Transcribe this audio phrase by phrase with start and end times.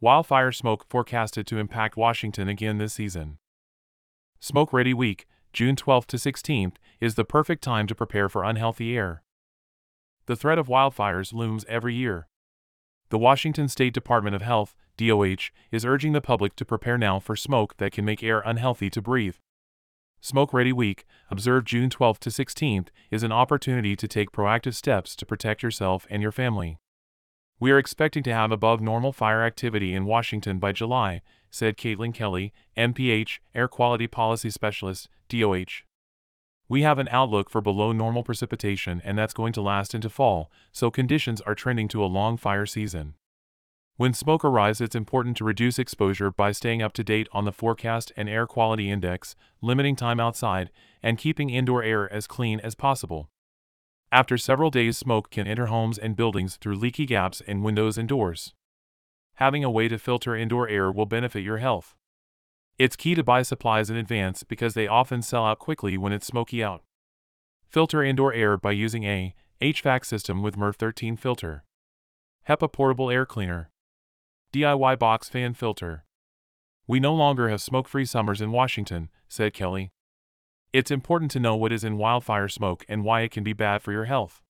[0.00, 3.38] Wildfire smoke forecasted to impact Washington again this season.
[4.38, 8.96] Smoke Ready Week, June 12 to 16th, is the perfect time to prepare for unhealthy
[8.96, 9.24] air.
[10.26, 12.28] The threat of wildfires looms every year.
[13.08, 17.34] The Washington State Department of Health, DOH, is urging the public to prepare now for
[17.34, 19.36] smoke that can make air unhealthy to breathe.
[20.20, 25.16] Smoke Ready Week, observed June 12 to 16th, is an opportunity to take proactive steps
[25.16, 26.78] to protect yourself and your family.
[27.60, 32.14] We are expecting to have above normal fire activity in Washington by July, said Kaitlyn
[32.14, 35.82] Kelly, MPH, Air Quality Policy Specialist, DOH.
[36.68, 40.52] We have an outlook for below normal precipitation and that's going to last into fall,
[40.70, 43.14] so conditions are trending to a long fire season.
[43.96, 47.52] When smoke arrives, it's important to reduce exposure by staying up to date on the
[47.52, 50.70] forecast and air quality index, limiting time outside,
[51.02, 53.28] and keeping indoor air as clean as possible.
[54.10, 58.08] After several days, smoke can enter homes and buildings through leaky gaps in windows and
[58.08, 58.54] doors.
[59.34, 61.94] Having a way to filter indoor air will benefit your health.
[62.78, 66.26] It's key to buy supplies in advance because they often sell out quickly when it's
[66.26, 66.82] smoky out.
[67.68, 71.64] Filter indoor air by using a HVAC system with MERV 13 filter.
[72.48, 73.70] HEPA portable air cleaner.
[74.54, 76.04] DIY box fan filter.
[76.86, 79.90] We no longer have smoke free summers in Washington, said Kelly.
[80.70, 83.80] It's important to know what is in wildfire smoke and why it can be bad
[83.80, 84.42] for your health.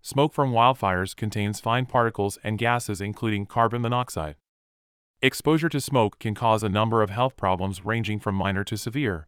[0.00, 4.36] Smoke from wildfires contains fine particles and gases including carbon monoxide.
[5.20, 9.26] Exposure to smoke can cause a number of health problems ranging from minor to severe.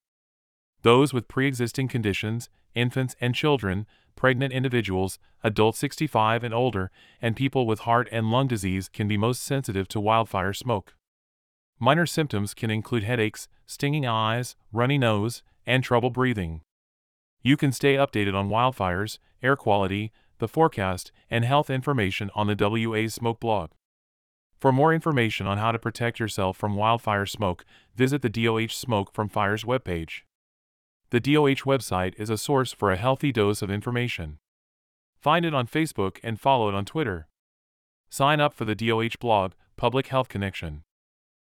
[0.82, 7.36] Those with pre existing conditions, infants and children, pregnant individuals, adults 65 and older, and
[7.36, 10.94] people with heart and lung disease can be most sensitive to wildfire smoke.
[11.78, 16.60] Minor symptoms can include headaches, stinging eyes, runny nose, and trouble breathing.
[17.42, 22.56] You can stay updated on wildfires, air quality, the forecast, and health information on the
[22.58, 23.70] WA Smoke blog.
[24.58, 27.64] For more information on how to protect yourself from wildfire smoke,
[27.94, 30.22] visit the DOH Smoke from Fires webpage.
[31.10, 34.38] The DOH website is a source for a healthy dose of information.
[35.20, 37.28] Find it on Facebook and follow it on Twitter.
[38.08, 40.82] Sign up for the DOH blog, Public Health Connection.